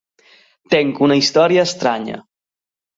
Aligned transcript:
Tenc 0.75 1.03
una 1.09 1.19
història 1.21 1.69
estranya. 1.73 2.21